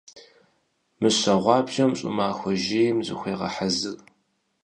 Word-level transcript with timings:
Мыщэ 0.99 1.33
гъуабжэм 1.43 1.91
щӀымахуэ 1.99 2.51
жейм 2.63 2.97
зыхуегъэхьэзыр. 3.07 3.97